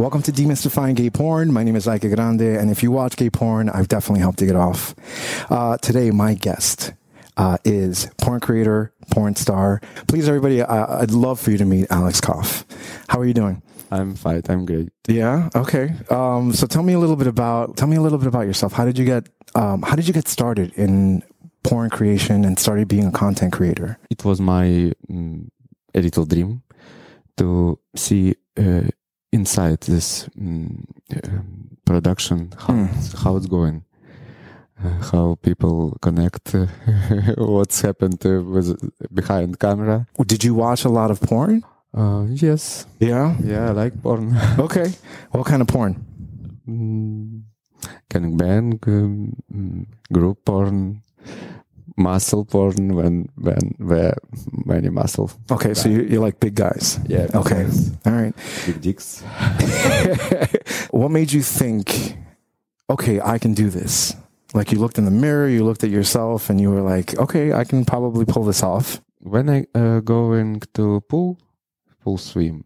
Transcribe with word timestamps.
Welcome 0.00 0.22
to 0.22 0.32
Demystifying 0.32 0.94
Gay 0.94 1.10
Porn. 1.10 1.52
My 1.52 1.62
name 1.62 1.76
is 1.76 1.86
Ike 1.86 2.10
Grande, 2.14 2.40
and 2.40 2.70
if 2.70 2.82
you 2.82 2.90
watch 2.90 3.16
gay 3.16 3.28
porn, 3.28 3.68
I've 3.68 3.86
definitely 3.86 4.20
helped 4.20 4.40
you 4.40 4.46
get 4.46 4.56
off. 4.56 4.94
Uh, 5.50 5.76
today, 5.76 6.10
my 6.10 6.32
guest 6.32 6.94
uh, 7.36 7.58
is 7.66 8.10
porn 8.16 8.40
creator, 8.40 8.94
porn 9.10 9.36
star. 9.36 9.82
Please, 10.08 10.26
everybody, 10.26 10.62
uh, 10.62 11.02
I'd 11.02 11.10
love 11.10 11.38
for 11.38 11.50
you 11.50 11.58
to 11.58 11.66
meet 11.66 11.86
Alex 11.90 12.18
Kof. 12.18 12.64
How 13.10 13.20
are 13.20 13.26
you 13.26 13.34
doing? 13.34 13.60
I'm 13.90 14.14
fine. 14.14 14.40
I'm 14.48 14.64
great. 14.64 14.88
Yeah. 15.06 15.50
Okay. 15.54 15.92
Um, 16.08 16.54
so 16.54 16.66
tell 16.66 16.82
me 16.82 16.94
a 16.94 16.98
little 16.98 17.16
bit 17.16 17.26
about 17.26 17.76
tell 17.76 17.86
me 17.86 17.96
a 17.96 18.00
little 18.00 18.16
bit 18.16 18.28
about 18.28 18.46
yourself. 18.46 18.72
How 18.72 18.86
did 18.86 18.96
you 18.96 19.04
get 19.04 19.28
um, 19.54 19.82
How 19.82 19.96
did 19.96 20.08
you 20.08 20.14
get 20.14 20.28
started 20.28 20.72
in 20.78 21.22
porn 21.62 21.90
creation 21.90 22.46
and 22.46 22.58
started 22.58 22.88
being 22.88 23.04
a 23.04 23.12
content 23.12 23.52
creator? 23.52 23.98
It 24.08 24.24
was 24.24 24.40
my 24.40 24.94
mm, 25.10 25.50
a 25.94 26.00
little 26.00 26.24
dream 26.24 26.62
to 27.36 27.78
see 27.94 28.36
uh, 28.56 28.88
inside 29.32 29.80
this 29.86 30.28
uh, 30.38 31.40
production 31.84 32.50
how 32.58 32.74
Mm. 32.74 32.88
it's, 32.96 33.12
how 33.22 33.36
it's 33.36 33.46
going, 33.46 33.82
uh, 34.82 34.88
how 35.12 35.36
people 35.42 35.96
connect, 36.00 36.54
uh, 36.54 36.66
what's 37.38 37.80
happened 37.82 38.24
uh, 38.26 38.42
with 38.42 38.74
behind 39.14 39.58
camera. 39.58 40.06
Did 40.26 40.44
you 40.44 40.54
watch 40.54 40.84
a 40.84 40.88
lot 40.90 41.10
of 41.10 41.20
porn? 41.20 41.62
Uh, 41.94 42.26
yes, 42.30 42.86
Yeah. 43.00 43.34
yeah, 43.42 43.70
I 43.70 43.72
like 43.72 44.02
porn. 44.02 44.36
Okay. 44.58 44.92
What 45.32 45.46
kind 45.46 45.62
of 45.62 45.68
porn? 45.68 45.94
Mm, 46.68 47.42
gangbang, 48.08 48.78
um, 48.86 49.32
mm, 49.52 49.86
group 50.12 50.44
porn, 50.44 51.02
muscle 52.00 52.44
porn 52.44 52.94
when 52.94 53.28
when 53.36 53.74
where 53.78 54.14
many 54.64 54.88
muscle. 54.90 55.30
Okay, 55.50 55.74
so 55.74 55.88
you, 55.88 56.02
you 56.02 56.20
like 56.20 56.40
big 56.40 56.54
guys. 56.54 56.98
Yeah. 57.06 57.26
Okay. 57.34 57.66
All 58.06 58.12
right. 58.12 58.34
Big 58.66 58.80
dicks. 58.80 59.22
what 60.90 61.10
made 61.10 61.32
you 61.32 61.42
think, 61.42 62.16
okay, 62.88 63.20
I 63.20 63.38
can 63.38 63.54
do 63.54 63.70
this? 63.70 64.14
Like 64.54 64.72
you 64.72 64.80
looked 64.80 64.98
in 64.98 65.04
the 65.04 65.10
mirror, 65.12 65.48
you 65.48 65.64
looked 65.64 65.84
at 65.84 65.90
yourself, 65.90 66.50
and 66.50 66.60
you 66.60 66.70
were 66.70 66.82
like, 66.82 67.16
okay, 67.18 67.52
I 67.52 67.64
can 67.64 67.84
probably 67.84 68.24
pull 68.24 68.44
this 68.44 68.62
off. 68.62 69.00
When 69.20 69.48
I 69.48 69.66
uh, 69.74 70.00
going 70.00 70.60
to 70.74 71.00
pool, 71.08 71.36
pool 72.02 72.18
swim. 72.18 72.64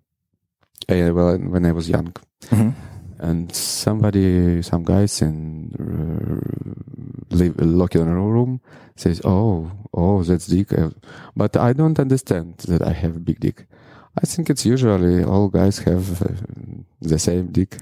Uh, 0.89 1.11
well, 1.12 1.37
when 1.39 1.65
I 1.67 1.73
was 1.73 1.89
young, 1.89 2.15
Mhm. 2.51 2.73
And 3.19 3.55
somebody, 3.55 4.62
some 4.62 4.84
guys 4.84 5.23
in 5.23 5.70
uh, 5.79 7.37
live 7.37 7.55
locked 7.61 7.97
in 7.97 8.09
a 8.09 8.15
room 8.15 8.61
says, 8.97 9.21
"Oh, 9.25 9.71
oh, 9.93 10.23
that's 10.23 10.47
dick," 10.47 10.73
Uh, 10.73 10.91
but 11.37 11.56
I 11.56 11.73
don't 11.73 11.98
understand 11.98 12.59
that 12.69 12.83
I 12.83 12.93
have 12.93 13.17
a 13.17 13.21
big 13.21 13.41
dick. 13.41 13.67
I 14.23 14.27
think 14.27 14.48
it's 14.51 14.65
usually 14.65 15.25
all 15.25 15.48
guys 15.48 15.79
have 15.81 16.23
uh, 16.23 16.29
the 17.01 17.19
same 17.19 17.48
dick. 17.53 17.77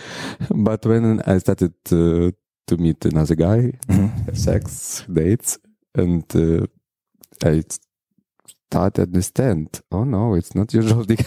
but 0.50 0.84
when 0.84 1.20
I 1.26 1.38
started 1.38 1.74
uh, 1.92 2.30
to 2.66 2.76
meet 2.78 3.04
another 3.04 3.36
guy, 3.36 3.72
Mhm. 3.88 4.26
have 4.26 4.38
sex, 4.38 5.04
dates, 5.12 5.58
and 5.94 6.24
uh, 6.34 6.66
I 7.44 7.62
start 8.70 8.94
to 8.94 9.02
understand. 9.02 9.80
Oh 9.92 10.04
no, 10.04 10.34
it's 10.34 10.54
not 10.54 10.74
usual 10.74 11.04
dick. 11.10 11.24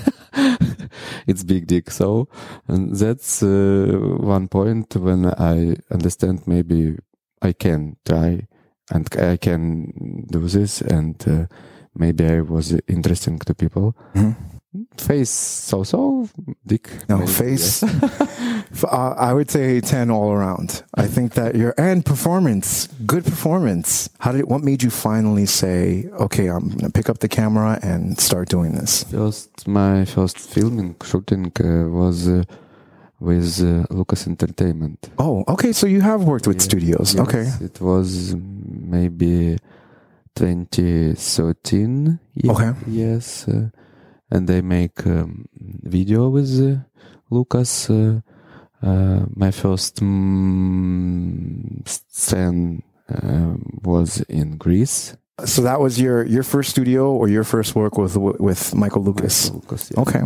it's 1.27 1.43
big 1.43 1.67
dick. 1.67 1.91
So, 1.91 2.27
and 2.67 2.95
that's 2.95 3.43
uh, 3.43 3.97
one 4.19 4.47
point 4.47 4.95
when 4.95 5.25
I 5.25 5.75
understand 5.91 6.47
maybe 6.47 6.97
I 7.41 7.53
can 7.53 7.97
try 8.05 8.47
and 8.91 9.07
I 9.17 9.37
can 9.37 10.25
do 10.31 10.47
this, 10.47 10.81
and 10.81 11.15
uh, 11.27 11.45
maybe 11.95 12.25
I 12.25 12.41
was 12.41 12.73
interesting 12.87 13.39
to 13.39 13.53
people. 13.53 13.95
Mhm. 14.15 14.35
Face 14.97 15.31
so 15.31 15.83
so, 15.83 16.29
dick. 16.65 16.89
No, 17.09 17.17
maybe, 17.17 17.31
face. 17.31 17.81
yes. 17.83 18.25
Uh, 18.83 19.15
I 19.17 19.33
would 19.33 19.49
say 19.49 19.81
10 19.81 20.11
all 20.11 20.31
around. 20.31 20.83
I 20.95 21.07
think 21.07 21.33
that 21.33 21.55
your, 21.55 21.73
and 21.77 22.05
performance, 22.05 22.87
good 23.05 23.25
performance. 23.25 24.09
How 24.19 24.31
did, 24.31 24.45
what 24.47 24.61
made 24.61 24.83
you 24.83 24.91
finally 24.91 25.47
say, 25.47 26.05
okay, 26.19 26.47
I'm 26.47 26.67
going 26.69 26.79
to 26.85 26.91
pick 26.91 27.09
up 27.09 27.17
the 27.17 27.27
camera 27.27 27.79
and 27.81 28.19
start 28.19 28.47
doing 28.47 28.73
this? 28.75 29.03
First, 29.05 29.67
my 29.67 30.05
first 30.05 30.37
filming 30.37 30.95
shooting 31.03 31.51
uh, 31.59 31.89
was 31.89 32.27
uh, 32.29 32.43
with 33.19 33.59
uh, 33.61 33.85
Lucas 33.89 34.27
Entertainment. 34.27 35.09
Oh, 35.17 35.43
okay. 35.47 35.73
So 35.73 35.87
you 35.87 36.01
have 36.01 36.23
worked 36.23 36.45
with 36.47 36.57
Yeah. 36.57 36.63
studios. 36.69 37.15
Yes, 37.15 37.21
Okay. 37.27 37.49
It 37.65 37.81
was 37.81 38.35
maybe 38.35 39.57
2013. 40.35 42.19
ye- 42.35 42.49
Okay. 42.49 42.71
Yes. 42.87 43.47
Uh, 43.47 43.69
and 44.31 44.47
they 44.47 44.61
make 44.61 45.05
um, 45.05 45.45
video 45.83 46.29
with 46.29 46.49
uh, 46.59 46.79
Lucas. 47.29 47.89
Uh, 47.89 48.21
uh, 48.81 49.25
my 49.35 49.51
first 49.51 49.97
mm, 49.97 51.85
scene 52.07 52.83
uh, 53.09 53.55
was 53.83 54.21
in 54.29 54.57
Greece. 54.57 55.15
So 55.45 55.61
that 55.61 55.79
was 55.79 55.99
your, 55.99 56.25
your 56.25 56.43
first 56.43 56.69
studio 56.69 57.11
or 57.11 57.29
your 57.29 57.43
first 57.43 57.75
work 57.75 57.97
with, 57.97 58.17
with 58.17 58.75
Michael 58.75 59.03
Lucas? 59.03 59.49
Lucas, 59.51 59.91
yeah. 59.91 60.01
Okay. 60.01 60.21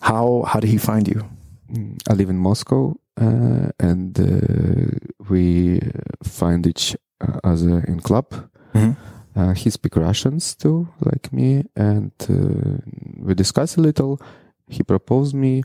How, 0.00 0.44
how 0.46 0.60
did 0.60 0.70
he 0.70 0.78
find 0.78 1.08
you? 1.08 1.24
Mm, 1.72 1.98
I 2.08 2.12
live 2.14 2.30
in 2.30 2.36
Moscow, 2.36 2.94
uh, 3.20 3.70
and 3.78 4.18
uh, 4.18 4.98
we 5.28 5.80
find 6.22 6.66
each 6.66 6.96
other 7.44 7.84
in 7.86 8.00
club. 8.00 8.26
Mhm. 8.74 8.96
Uh, 9.36 9.52
he 9.54 9.70
speaks 9.70 9.96
Russians 9.96 10.54
too, 10.56 10.88
like 11.04 11.32
me, 11.32 11.64
and 11.76 12.12
uh, 12.28 12.78
we 13.18 13.34
discuss 13.34 13.76
a 13.76 13.80
little. 13.80 14.20
He 14.68 14.82
proposed 14.82 15.34
me. 15.34 15.62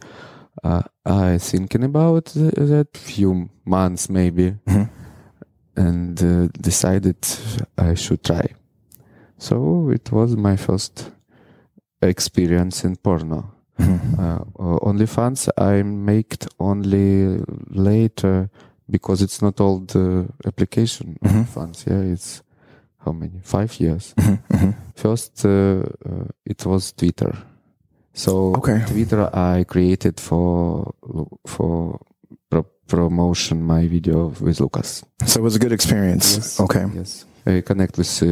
Uh, 0.63 0.83
I 1.05 1.37
thinking 1.37 1.83
about 1.83 2.25
th- 2.27 2.53
that 2.55 2.95
few 2.97 3.49
months 3.65 4.09
maybe, 4.09 4.55
Mhm. 4.67 4.89
and 5.75 6.23
uh, 6.23 6.47
decided 6.61 7.17
I 7.77 7.95
should 7.95 8.23
try. 8.23 8.47
So 9.37 9.89
it 9.89 10.11
was 10.11 10.35
my 10.37 10.55
first 10.55 11.11
experience 12.01 12.83
in 12.87 12.95
porno. 12.95 13.51
Mhm. 13.79 13.99
Uh, 14.19 14.39
uh, 14.59 14.79
OnlyFans 14.89 15.49
I 15.57 15.83
made 15.83 16.45
only 16.59 17.39
later 17.69 18.49
because 18.89 19.21
it's 19.21 19.41
not 19.41 19.59
old 19.59 19.95
uh, 19.95 20.23
application. 20.45 21.17
Mhm. 21.21 21.43
OnlyFans, 21.45 21.85
yeah, 21.87 22.13
it's 22.13 22.41
how 23.05 23.11
many? 23.13 23.39
Five 23.43 23.71
years. 23.79 24.13
Mhm. 24.17 24.37
Mhm. 24.53 24.73
First, 24.95 25.45
uh, 25.45 25.51
uh, 25.51 26.25
it 26.45 26.65
was 26.65 26.91
Twitter. 26.93 27.33
So 28.13 28.31
Okay. 28.55 28.79
Twitter 28.87 29.29
I 29.33 29.63
created 29.65 30.19
for 30.19 30.93
for 31.47 31.99
pro- 32.49 32.65
promotion 32.87 33.61
my 33.61 33.87
video 33.87 34.31
with 34.41 34.59
Lucas. 34.59 35.03
So 35.25 35.39
it 35.39 35.43
was 35.43 35.55
a 35.55 35.59
good 35.59 35.71
experience. 35.73 36.35
Yes. 36.37 36.59
Okay. 36.59 36.85
Yes. 36.95 37.25
I 37.45 37.61
connect 37.61 37.97
with 37.97 38.23
uh, 38.23 38.27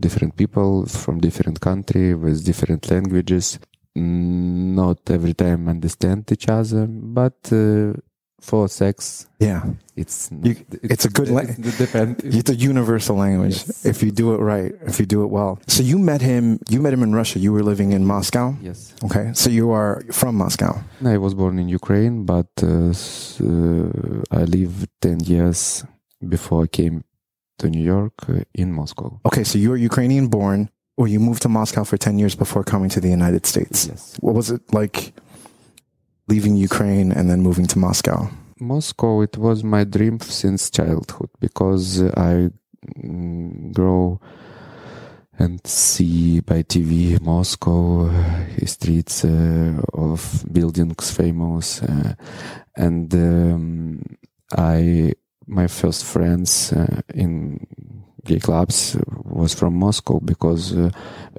different 0.00 0.36
people 0.36 0.86
from 0.86 1.18
different 1.20 1.58
country 1.60 2.14
with 2.14 2.44
different 2.44 2.90
languages. 2.90 3.58
Not 3.96 4.98
every 5.10 5.34
time 5.34 5.68
understand 5.68 6.30
each 6.32 6.48
other, 6.48 6.86
but 6.88 7.36
uh, 7.52 7.92
for 8.40 8.68
sex, 8.68 9.26
Yeah. 9.40 9.62
it's 9.96 10.28
You- 10.42 10.56
it's 10.82 11.04
a 11.06 11.08
good 11.08 11.28
la- 11.28 11.40
it 11.48 11.60
depend. 11.78 12.20
It's 12.24 12.50
a 12.50 12.54
universal 12.54 13.16
language 13.16 13.56
Yes. 13.66 13.86
if 13.86 14.02
you 14.02 14.10
do 14.10 14.34
it 14.34 14.40
right, 14.40 14.72
if 14.86 15.00
you 15.00 15.06
do 15.06 15.22
it 15.24 15.30
well. 15.30 15.58
So 15.66 15.82
you 15.82 15.98
met 15.98 16.20
him, 16.20 16.58
you 16.68 16.80
met 16.82 16.92
him 16.92 17.02
in 17.02 17.12
Russia. 17.14 17.38
You 17.38 17.52
were 17.56 17.62
living 17.62 17.92
in 17.92 18.04
Moscow. 18.04 18.54
yes. 18.62 18.92
Okay. 19.06 19.30
So 19.34 19.48
you 19.50 19.70
are 19.70 20.02
from 20.12 20.36
Moscow. 20.36 20.72
I 21.04 21.16
was 21.18 21.32
born 21.34 21.58
in 21.58 21.68
Ukraine, 21.68 22.24
but 22.24 22.50
uh, 22.62 22.92
uh, 23.40 24.40
I 24.40 24.44
lived 24.44 24.88
ten 25.00 25.20
years 25.20 25.84
before 26.34 26.64
I 26.64 26.66
came 26.80 27.04
to 27.60 27.68
New 27.70 27.82
York 27.84 28.14
uh, 28.28 28.42
in 28.54 28.72
Moscow. 28.72 29.20
Okay. 29.28 29.44
So 29.44 29.58
you 29.58 29.70
were 29.70 29.76
Ukrainian 29.90 30.28
born 30.28 30.70
or 30.96 31.08
you 31.08 31.18
moved 31.20 31.42
to 31.42 31.48
Moscow 31.48 31.82
for 31.84 31.96
10 31.96 32.18
years 32.20 32.34
before 32.36 32.62
coming 32.62 32.88
to 32.90 33.00
the 33.00 33.08
United 33.08 33.44
States. 33.46 33.86
Yes. 33.90 34.16
What 34.20 34.34
was 34.34 34.50
it 34.50 34.62
like 34.72 35.12
leaving 36.28 36.56
Ukraine 36.56 37.12
and 37.12 37.28
then 37.30 37.40
moving 37.40 37.66
to 37.66 37.78
Moscow? 37.78 38.30
Moscow, 38.60 39.20
it 39.20 39.36
was 39.36 39.62
my 39.64 39.84
dream 39.84 40.20
since 40.20 40.70
childhood 40.70 41.30
because 41.40 42.02
I 42.02 42.50
mm, 43.02 43.72
grow 43.72 44.20
and 45.38 45.60
see 45.66 46.40
by 46.40 46.62
TV 46.62 47.20
Moscow 47.20 48.06
uh, 48.06 48.66
streets 48.66 49.24
uh, 49.24 49.80
of 49.92 50.44
buildings 50.52 51.10
famous, 51.10 51.82
uh, 51.82 52.14
and 52.76 53.12
um, 53.14 54.00
I 54.56 55.14
my 55.46 55.66
first 55.66 56.04
friends 56.04 56.72
uh, 56.72 57.00
in 57.14 57.66
gay 58.24 58.38
clubs 58.38 58.96
was 59.24 59.54
from 59.54 59.74
Moscow 59.74 60.20
because 60.20 60.76
uh, 60.76 60.90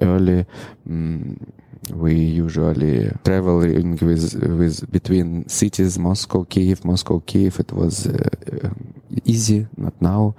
early. 0.02 0.44
mm 0.86 1.55
we 1.92 2.14
usually 2.14 3.10
traveling 3.24 3.96
with 4.00 4.34
with 4.42 4.90
between 4.90 5.48
cities 5.48 5.98
Moscow 5.98 6.44
Kiev 6.44 6.84
Moscow 6.84 7.20
Kiev 7.20 7.60
it 7.60 7.72
was 7.72 8.06
uh, 8.06 8.28
um, 8.64 8.94
easy 9.24 9.66
not 9.76 9.94
now 10.00 10.34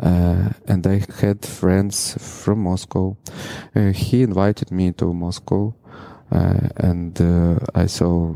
uh, 0.00 0.48
and 0.66 0.86
I 0.86 1.02
had 1.20 1.44
friends 1.44 2.16
from 2.18 2.60
Moscow 2.60 3.16
uh, 3.76 3.92
he 3.92 4.22
invited 4.22 4.70
me 4.72 4.92
to 4.92 5.12
Moscow 5.12 5.74
uh, 6.32 6.68
and 6.76 7.20
uh, 7.20 7.58
I 7.74 7.86
saw 7.86 8.34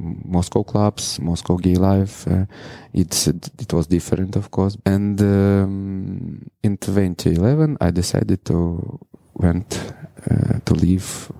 Moscow 0.00 0.62
clubs, 0.62 1.20
Moscow 1.20 1.56
gay 1.56 1.74
life. 1.74 2.26
Uh, 2.26 2.46
it's 2.92 3.26
it 3.26 3.72
was 3.72 3.86
different, 3.86 4.36
of 4.36 4.50
course. 4.50 4.76
And 4.86 5.20
um, 5.20 6.50
in 6.62 6.78
2011, 6.78 7.76
I 7.80 7.90
decided 7.90 8.44
to 8.46 8.98
went 9.34 9.94
uh, 10.30 10.58
to 10.64 10.74
live 10.74 11.32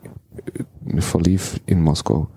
for 1.00 1.20
live 1.20 1.60
in 1.66 1.82
Moscow. 1.82 2.28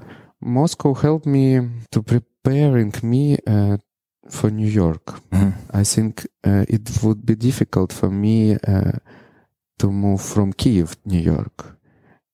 Moscow 0.42 0.94
helped 0.94 1.26
me 1.26 1.60
to 1.92 2.02
preparing 2.04 2.94
me 3.04 3.38
uh, 3.48 3.78
for 4.30 4.50
New 4.52 4.68
York. 4.68 5.06
Mm-hmm. 5.32 5.50
I 5.78 5.84
think 5.84 6.28
uh, 6.46 6.66
it 6.68 6.90
would 7.04 7.26
be 7.26 7.36
difficult 7.36 7.94
for 7.94 8.10
me 8.10 8.56
uh, 8.56 8.92
to 9.80 9.92
move 9.92 10.22
from 10.22 10.54
Kiev, 10.54 10.92
to 11.02 11.10
New 11.10 11.20
York. 11.22 11.78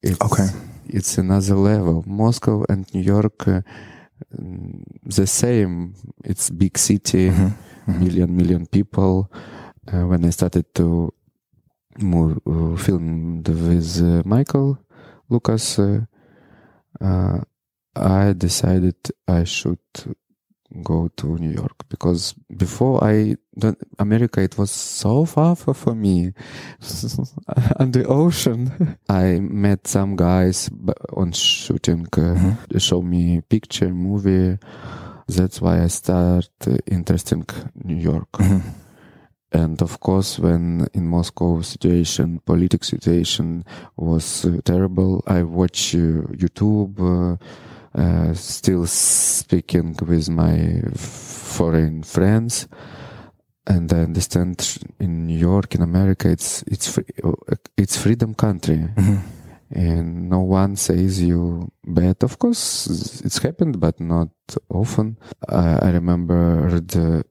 It's, 0.02 0.20
Okay. 0.22 0.48
It's 0.88 1.18
another 1.20 1.56
level. 1.56 2.04
Moscow 2.08 2.64
and 2.70 2.86
New 2.94 3.02
York, 3.02 3.48
uh, 3.48 3.62
mm, 4.36 4.84
the 5.06 5.28
same. 5.28 5.94
It's 6.24 6.50
big 6.50 6.78
city, 6.78 7.30
Mhm. 7.30 7.52
Mhm. 7.88 8.00
million 8.00 8.36
million 8.36 8.66
people. 8.66 9.30
Uh, 9.88 10.06
when 10.08 10.26
I 10.26 10.32
started 10.32 10.66
to 10.74 11.14
move, 12.02 12.38
uh, 12.48 12.76
film 12.78 13.42
with 13.44 14.26
Michael 14.26 14.78
Lucas, 15.30 15.80
uh, 15.80 16.02
uh, 17.02 17.40
I 17.96 18.34
decided 18.34 18.96
I 19.28 19.44
should 19.46 19.80
go 20.84 21.10
to 21.18 21.36
New 21.38 21.50
York 21.52 21.88
because 21.90 22.36
before 22.56 23.04
I 23.04 23.36
America 23.98 24.42
it 24.42 24.58
was 24.58 24.70
so 24.72 25.26
far 25.26 25.56
for, 25.56 25.74
for 25.74 25.96
me 25.96 26.32
on 27.80 27.92
the 27.92 28.06
ocean. 28.08 28.98
I 29.10 29.40
met 29.40 29.88
some 29.88 30.16
guys 30.16 30.70
on 31.18 31.32
shooting, 31.32 32.06
uh, 32.18 32.36
Mhm. 32.36 32.80
show 32.80 33.02
me 33.02 33.42
picture 33.42 33.90
movie. 33.94 34.58
That's 35.28 35.62
why 35.62 35.84
I 35.84 35.88
start 35.90 36.50
uh, 36.68 36.78
interesting 36.88 37.46
New 37.84 37.98
York. 37.98 38.32
Mhm. 38.34 38.62
And 39.52 39.82
of 39.82 40.00
course, 40.00 40.38
when 40.40 40.88
in 40.94 41.08
Moscow 41.08 41.62
situation, 41.62 42.40
political 42.46 42.86
situation 42.86 43.64
was 43.98 44.46
uh, 44.46 44.60
terrible, 44.64 45.24
I 45.26 45.42
watch 45.44 45.96
uh, 45.96 46.22
YouTube, 46.38 47.00
uh, 47.00 47.38
uh, 48.00 48.34
still 48.36 48.86
speaking 48.86 49.96
with 50.06 50.30
my 50.30 50.82
foreign 50.96 52.04
friends, 52.04 52.68
and 53.66 53.92
I 53.92 54.02
understand 54.04 54.78
in 55.00 55.26
New 55.26 55.38
York, 55.38 55.74
in 55.76 55.82
America, 55.82 56.30
it's 56.30 56.64
it's 56.68 56.88
free, 56.88 57.06
it's 57.78 57.98
freedom 57.98 58.36
country, 58.36 58.88
Mhm. 58.96 59.20
and 59.72 60.30
no 60.30 60.42
one 60.42 60.76
says 60.76 61.22
you 61.22 61.72
bad. 61.84 62.24
Of 62.24 62.38
course, 62.38 62.88
it's 63.26 63.40
happened, 63.40 63.80
but 63.80 64.00
not 64.00 64.30
often. 64.70 65.18
I 65.48 65.90
remember 65.92 66.80
the 66.82 67.24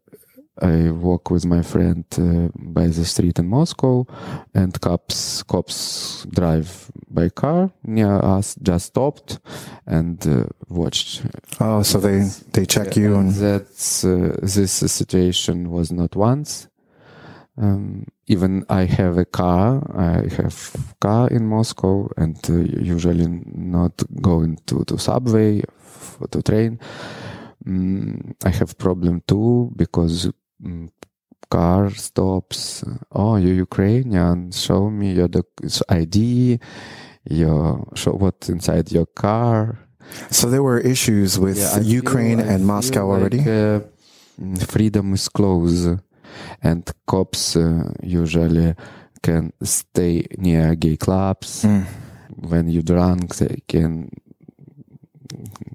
I 0.61 0.91
walk 0.91 1.31
with 1.31 1.45
my 1.47 1.63
friend 1.63 2.05
uh, 2.19 2.49
by 2.55 2.89
the 2.89 3.05
street 3.05 3.39
in 3.39 3.49
Moscow, 3.49 4.07
and 4.55 4.79
cops 4.81 5.43
cops 5.43 6.27
drive 6.31 6.91
by 7.11 7.29
car 7.29 7.71
near 7.85 8.17
us. 8.17 8.57
Just 8.63 8.87
stopped 8.87 9.39
and 9.87 10.27
uh, 10.27 10.45
watched. 10.69 11.23
Oh, 11.61 11.83
so 11.83 11.99
they 12.01 12.29
they 12.53 12.67
check 12.67 12.97
you 12.97 13.15
and 13.15 13.29
and 13.29 13.35
that's 13.37 14.05
uh, 14.05 14.37
this 14.43 14.73
situation 14.73 15.71
was 15.71 15.93
not 15.93 16.17
once. 16.17 16.69
Um, 17.61 18.07
even 18.29 18.65
I 18.69 18.85
have 18.85 19.19
a 19.19 19.25
car. 19.25 19.83
I 19.97 20.29
have 20.37 20.95
car 21.01 21.29
in 21.29 21.47
Moscow, 21.47 22.09
and 22.17 22.39
uh, 22.49 22.55
usually 22.81 23.27
not 23.27 24.03
going 24.23 24.59
to 24.67 24.85
to 24.85 24.99
subway, 24.99 25.63
to 26.31 26.43
train. 26.43 26.79
Mm, 27.67 28.35
I 28.45 28.51
have 28.51 28.79
problem 28.79 29.23
too 29.27 29.73
because 29.77 30.31
car 31.51 31.91
stops. 31.91 32.85
Oh, 33.13 33.37
you 33.37 33.53
Ukrainian? 33.69 34.51
Show 34.53 34.91
me 34.91 35.13
your 35.15 35.29
ID. 35.89 36.59
Your 37.31 37.87
show 37.95 38.13
what 38.13 38.49
inside 38.49 38.91
your 38.93 39.07
car. 39.07 39.79
so 40.31 40.49
there 40.49 40.63
were 40.63 40.79
issues 40.81 41.39
with 41.39 41.59
Yeah, 41.59 41.81
Ukraine 41.81 42.39
feel- 42.41 42.49
and 42.49 42.67
Moscow 42.67 43.05
feel 43.05 43.11
already. 43.15 43.41
uh, 43.41 43.81
mm, 44.41 44.57
freedom 44.75 45.13
is 45.13 45.29
close, 45.29 45.87
and 46.63 46.83
cops 47.07 47.57
uh, 47.57 47.93
usually 48.03 48.75
can 49.23 49.53
stay 49.63 50.25
near 50.39 50.75
gay 50.75 50.97
clubs. 50.97 51.65
Mm. 51.65 51.85
When 52.51 52.69
you're 52.73 52.83
drunk, 52.95 53.37
they 53.37 53.57
can 53.69 54.09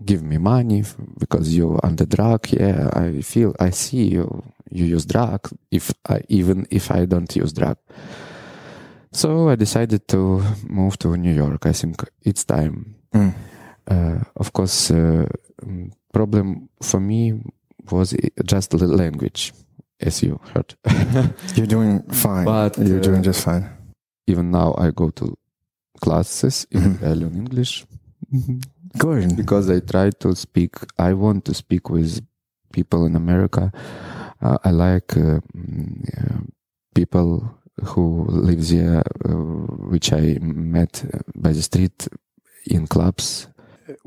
give 0.05 0.23
me 0.23 0.37
money 0.37 0.83
because 1.19 1.55
you're 1.55 1.79
under 1.83 2.05
drug. 2.05 2.47
Yeah, 2.51 2.89
I 2.93 3.21
feel, 3.21 3.53
I 3.59 3.69
see 3.71 4.05
you. 4.15 4.27
You 4.71 4.85
use 4.85 5.05
drug. 5.05 5.49
If 5.71 5.91
I 6.09 6.21
even 6.29 6.65
if 6.71 6.91
I 6.91 7.05
don't 7.05 7.33
use 7.35 7.53
drug. 7.53 7.77
So 9.11 9.49
I 9.49 9.55
decided 9.55 10.07
to 10.07 10.41
move 10.67 10.97
to 10.99 11.15
New 11.17 11.33
York. 11.33 11.65
I 11.65 11.73
think 11.73 12.03
it's 12.23 12.43
time 12.45 12.95
Mm. 13.13 13.33
uh, 13.91 14.19
of 14.37 14.53
course, 14.53 14.89
uh, 14.89 15.27
mm, 15.63 15.91
problem 16.11 16.67
for 16.81 16.99
me 16.99 17.33
was 17.91 18.15
just 18.43 18.71
the 18.71 18.87
language, 18.87 19.53
as 19.99 20.23
you 20.23 20.39
heard. 20.55 20.73
You're 21.55 21.67
doing 21.67 22.01
fine. 22.11 22.45
But, 22.45 22.77
You're 22.79 22.97
uh, 22.99 23.03
doing 23.03 23.21
just 23.21 23.43
fine. 23.43 23.69
Even 24.25 24.49
now, 24.49 24.73
I 24.79 24.89
go 24.91 25.11
to 25.11 25.37
classes. 26.01 26.65
in 26.71 26.81
Mhm. 26.81 27.03
I 27.03 27.13
learn 27.13 27.35
English 27.35 27.85
Good. 28.97 29.35
because 29.35 29.69
I 29.69 29.79
try 29.81 30.09
to 30.09 30.33
speak. 30.35 30.73
I 30.97 31.13
want 31.13 31.45
to 31.45 31.53
speak 31.53 31.89
with 31.89 32.25
people 32.71 33.05
in 33.05 33.15
America. 33.15 33.71
Uh, 34.43 34.57
I 34.65 34.71
like 34.71 35.15
uh, 35.15 35.39
mm, 35.55 36.03
uh, 36.17 36.41
people 36.93 37.49
who 37.81 38.25
live 38.27 38.67
there, 38.67 39.01
uh, 39.23 39.31
which 39.87 40.11
I 40.11 40.37
met 40.41 41.05
uh, 41.05 41.19
by 41.33 41.53
the 41.53 41.61
street 41.61 42.09
in 42.67 42.87
clubs 42.87 43.47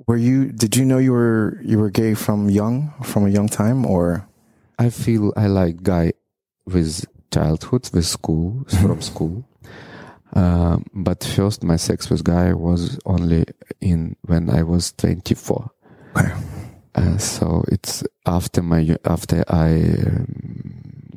Were 0.06 0.16
you? 0.16 0.52
Did 0.52 0.76
you 0.76 0.84
know 0.84 0.99
you 0.99 1.12
were 1.12 1.58
you 1.62 1.78
were 1.78 1.90
gay 1.90 2.14
from 2.14 2.50
young, 2.50 2.92
from 3.02 3.26
a 3.26 3.30
young 3.30 3.49
time, 3.49 3.87
or? 3.87 4.28
I 4.78 4.90
feel 4.90 5.32
I 5.37 5.46
like 5.46 5.82
guy 5.82 6.12
with 6.66 7.04
childhood, 7.32 7.90
with 7.92 8.06
school, 8.06 8.64
from 8.82 9.00
school. 9.00 9.49
Um, 10.34 10.84
but 10.92 11.25
first, 11.25 11.62
my 11.64 11.76
sex 11.76 12.11
with 12.11 12.25
guy 12.25 12.52
was 12.52 12.99
only 13.06 13.44
in 13.80 14.16
when 14.26 14.50
I 14.50 14.62
was 14.62 14.92
24. 14.92 15.70
Okay. 16.16 16.32
Uh, 16.96 17.18
so 17.18 17.62
it's 17.68 18.02
after 18.24 18.62
my 18.62 18.96
after 19.04 19.44
I 19.48 19.70
um, 20.06 20.26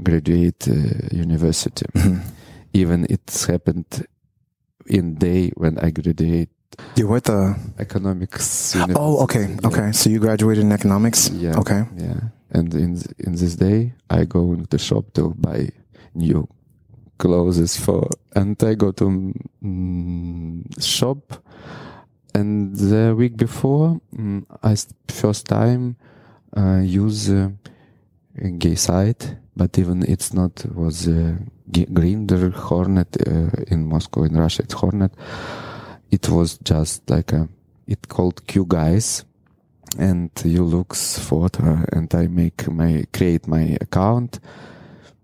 graduate 0.03 0.67
uh, 0.67 1.15
university. 1.15 1.85
Mhm. 1.95 2.19
Even 2.73 3.05
it's 3.09 3.45
happened 3.45 4.05
in 4.85 5.15
day 5.15 5.51
when 5.57 5.77
I 5.79 5.91
graduate 5.91 6.49
You 6.95 7.07
were 7.07 7.19
the. 7.21 7.55
economics. 7.79 8.75
Oh, 8.95 9.23
okay. 9.23 9.47
Yeah. 9.49 9.67
okay. 9.67 9.91
So 9.91 10.09
you 10.09 10.19
graduated 10.19 10.63
in 10.63 10.71
economics. 10.71 11.29
Yeah. 11.29 11.59
Okay. 11.59 11.83
Yeah. 11.97 12.19
And 12.51 12.73
in 12.73 12.97
in 13.17 13.35
this 13.35 13.55
day, 13.55 13.93
I 14.09 14.25
go 14.25 14.53
in 14.53 14.65
the 14.69 14.77
shop 14.77 15.05
to 15.13 15.33
buy 15.37 15.69
new 16.13 16.47
clothes 17.17 17.77
for, 17.77 18.07
and 18.35 18.55
I 18.63 18.75
go 18.75 18.91
to 18.91 19.33
mm, 19.63 20.63
shop. 20.81 21.33
And 22.33 22.75
the 22.75 23.15
week 23.15 23.37
before, 23.37 23.99
mm, 24.15 24.45
I 24.63 24.75
first 25.11 25.47
time 25.47 25.95
uh, 26.55 26.81
use 26.83 27.29
uh, 27.29 27.49
gay 28.57 28.75
site, 28.75 29.35
but 29.55 29.77
even 29.77 30.03
it's 30.03 30.33
not 30.33 30.65
was 30.73 31.07
uh, 31.07 31.35
Grindr 31.71 32.53
Hornet 32.53 33.17
uh, 33.27 33.49
in 33.67 33.87
Moscow 33.87 34.23
in 34.23 34.35
Russia. 34.37 34.63
It's 34.63 34.73
Hornet. 34.73 35.11
It 36.11 36.29
was 36.29 36.57
just 36.59 37.09
like 37.09 37.33
a 37.33 37.49
it 37.87 38.07
called 38.07 38.45
Q 38.47 38.65
guys 38.67 39.25
and 39.97 40.29
you 40.43 40.63
looks 40.63 41.17
photo 41.17 41.83
and 41.91 42.13
I 42.13 42.27
make 42.27 42.69
my 42.69 43.05
create 43.11 43.47
my 43.47 43.77
account 43.81 44.39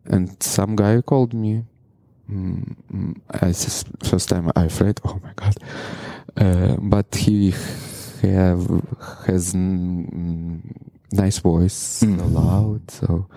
and 0.06 0.42
some 0.42 0.76
guy 0.76 1.02
called 1.02 1.34
me 1.34 1.64
mm, 2.32 2.76
mm, 2.92 3.16
I 3.30 3.54
first 4.08 4.30
time 4.30 4.52
I 4.56 4.66
afraid 4.66 5.00
oh 5.06 5.20
my 5.22 5.34
god 5.36 5.56
uh, 6.38 6.76
but 6.80 7.16
he 7.16 7.52
have 8.22 8.66
has 9.28 9.54
mm, 9.54 10.60
nice 11.12 11.40
voice 11.40 12.02
Mm. 12.04 12.20
so 12.20 12.26
loud 12.28 12.92
so 12.92 13.28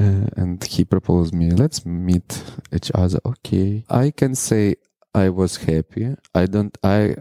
uh, 0.00 0.26
and 0.36 0.62
he 0.64 0.84
proposed 0.84 1.34
me 1.34 1.50
let's 1.50 1.84
meet 1.84 2.42
each 2.72 2.90
other 2.94 3.18
okay 3.24 3.84
I 3.90 4.10
can 4.10 4.34
say 4.34 4.76
I 5.14 5.28
was 5.30 5.56
happy 5.56 6.14
I 6.34 6.46
don't 6.46 6.76
I 6.82 7.16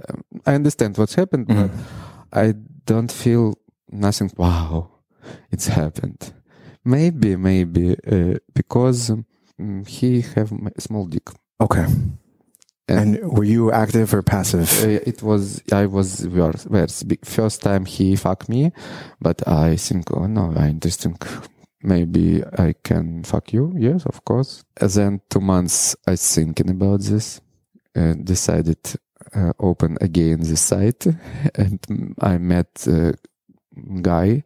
I 0.46 0.54
understand 0.56 0.98
what's 0.98 1.16
happened 1.16 1.48
but 1.48 1.56
Mhm. 1.72 1.72
I 2.34 2.54
don't 2.86 3.12
feel 3.12 3.54
nothing. 3.92 4.30
Wow, 4.38 4.90
it's 5.52 5.68
happened. 5.68 6.34
Maybe, 6.84 7.36
maybe 7.38 7.96
uh, 8.12 8.38
because 8.54 9.10
um, 9.10 9.26
he 9.88 10.22
have 10.36 10.52
m- 10.52 10.70
small 10.78 11.06
dick. 11.08 11.30
Okay. 11.62 11.86
And 12.88 13.20
were 13.24 13.44
you 13.44 13.72
active 13.72 14.14
or 14.14 14.22
passive? 14.22 14.70
Uh, 14.84 15.00
it 15.06 15.24
was 15.24 15.62
I 15.72 15.88
was 15.88 16.28
worse. 16.28 17.04
First 17.24 17.62
time 17.64 17.86
he 17.86 18.16
fucked 18.16 18.48
me, 18.48 18.72
but 19.20 19.48
I 19.48 19.76
think 19.76 20.12
oh 20.12 20.28
no, 20.28 20.54
I 20.56 20.70
interesting. 20.70 21.18
Maybe 21.82 22.44
I 22.58 22.74
can 22.84 23.24
fuck 23.24 23.54
you. 23.54 23.74
Yes, 23.78 24.06
of 24.06 24.24
course. 24.26 24.64
And 24.82 24.90
then 24.90 25.22
two 25.30 25.40
months 25.42 25.96
I 26.08 26.16
thinking 26.16 26.70
about 26.70 27.02
this, 27.02 27.42
and 27.96 28.26
decided 28.26 28.80
uh, 29.36 29.54
open 29.60 29.98
again 30.02 30.42
the 30.42 30.58
site, 30.58 31.06
and 31.56 32.16
I 32.20 32.38
met 32.38 32.88
a 32.88 33.14
guy, 34.02 34.44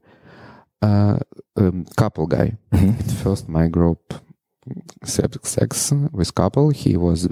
uh, 0.82 1.20
um, 1.58 1.86
couple 1.98 2.28
guy. 2.28 2.58
Mhm. 2.74 3.02
First, 3.24 3.50
my 3.50 3.68
group 3.68 4.14
sex 5.04 5.38
sex 5.44 5.92
with 6.12 6.34
couple. 6.36 6.70
He 6.70 6.96
was 6.98 7.28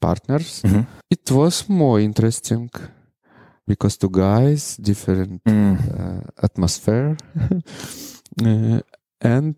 partners. 0.00 0.62
Mhm. 0.64 0.86
It 1.10 1.30
was 1.30 1.68
more 1.68 2.00
interesting 2.02 2.70
because 3.66 3.96
two 3.98 4.10
guys, 4.10 4.76
different 4.76 5.42
Mm. 5.44 5.76
uh, 6.00 6.20
atmosphere, 6.42 7.16
uh, 8.44 8.80
and 9.20 9.56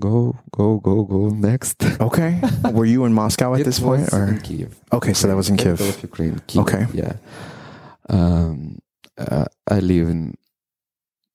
go 0.00 0.34
go 0.50 0.78
go 0.80 1.04
go 1.04 1.28
next. 1.30 1.82
Okay. 2.00 2.40
were 2.76 2.86
you 2.86 3.04
in 3.06 3.12
Moscow 3.12 3.54
at 3.54 3.60
It 3.60 3.64
this 3.64 3.80
point? 3.80 4.12
Or 4.12 4.26
in 4.28 4.40
Kiev. 4.40 4.74
okay, 4.92 5.14
so 5.14 5.28
that 5.28 5.36
was 5.36 5.48
in 5.48 5.56
Kiev. 5.56 5.80
of 5.80 6.02
Ukraine. 6.02 6.40
Kiev. 6.46 6.62
Okay. 6.64 6.86
Yeah. 6.92 7.12
Um, 8.08 8.78
uh, 9.18 9.44
I 9.70 9.78
live 9.80 10.08
in 10.10 10.34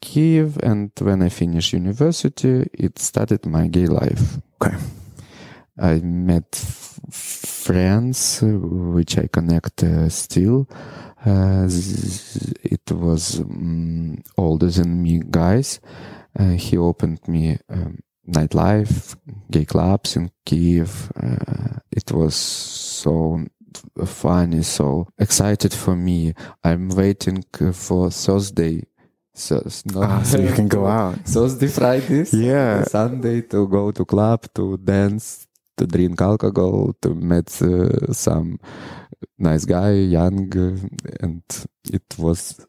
Kiev, 0.02 0.58
and 0.64 0.92
when 1.02 1.22
I 1.22 1.30
finished 1.30 1.74
university, 1.74 2.68
it 2.74 3.00
started 3.00 3.46
my 3.46 3.68
gay 3.68 3.88
life. 3.88 4.38
Okay. 4.62 4.76
I 5.82 6.00
met 6.00 6.48
f- 6.54 7.00
friends 7.12 8.40
which 8.44 9.18
I 9.18 9.28
connect 9.28 9.84
uh, 9.84 10.10
still. 10.10 10.68
Uh, 11.26 11.68
it 12.64 12.92
was 12.92 13.40
um, 13.40 14.22
older 14.38 14.68
than 14.70 15.02
me 15.04 15.22
guys. 15.30 15.80
Uh, 16.38 16.52
he 16.52 16.78
opened 16.78 17.20
me 17.28 17.58
um, 17.70 18.00
nightlife, 18.28 19.16
gay 19.52 19.66
clubs 19.66 20.16
in 20.16 20.32
Kiev. 20.46 21.12
Uh, 21.22 21.80
it 21.92 22.12
was 22.12 22.36
so 22.36 23.40
funny, 24.06 24.62
so 24.64 25.08
excited 25.18 25.74
for 25.74 25.96
me. 25.96 26.34
I'm 26.64 26.90
waiting 26.90 27.44
uh, 27.62 27.72
for 27.72 28.10
Thursday. 28.12 28.84
So, 29.34 29.62
no, 29.94 30.02
Ah, 30.04 30.22
so 30.24 30.38
you 30.40 30.52
can 30.54 30.68
go 30.68 30.86
out. 31.00 31.20
Thursday, 31.26 31.68
Fridays, 31.68 32.34
Yeah. 32.34 32.84
Sunday 32.84 33.42
to 33.42 33.68
go 33.68 33.92
to 33.92 34.04
club 34.06 34.46
to 34.56 34.78
dance, 34.78 35.48
to 35.80 35.88
drink 35.88 36.22
alcohol, 36.22 36.94
to 37.02 37.16
meet 37.16 37.50
uh, 37.62 38.12
some 38.14 38.60
nice 39.38 39.66
guy, 39.66 39.92
young, 40.12 40.52
and 41.24 41.42
it 41.92 42.06
was 42.18 42.60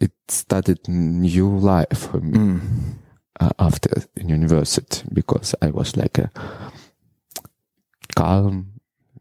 it 0.00 0.12
started 0.28 0.78
new 0.88 1.48
life 1.58 1.98
for 2.10 2.20
me 2.20 2.38
Mm. 2.38 2.60
uh, 3.40 3.50
after 3.58 3.90
university 4.16 5.02
because 5.14 5.54
I 5.62 5.70
was 5.70 5.96
like 5.96 6.18
a 6.22 6.30
calm 8.16 8.66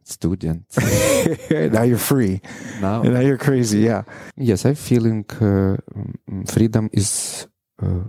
student. 0.04 0.66
now 1.72 1.84
you're 1.84 1.98
free. 1.98 2.42
now, 2.82 3.02
Now 3.04 3.20
you're 3.22 3.38
crazy. 3.38 3.80
Yeah. 3.80 4.04
yes, 4.38 4.66
I'm 4.66 4.76
feeling 4.76 5.26
uh, 5.42 5.78
mm, 6.30 6.46
freedom 6.50 6.90
is 6.94 7.48
uh, 7.82 8.04